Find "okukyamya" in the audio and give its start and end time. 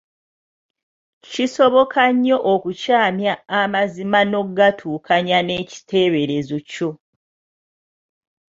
2.53-3.33